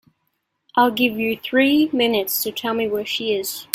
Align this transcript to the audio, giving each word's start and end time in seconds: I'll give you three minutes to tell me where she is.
I'll 0.75 0.89
give 0.89 1.19
you 1.19 1.37
three 1.37 1.87
minutes 1.93 2.41
to 2.41 2.51
tell 2.51 2.73
me 2.73 2.87
where 2.87 3.05
she 3.05 3.35
is. 3.35 3.67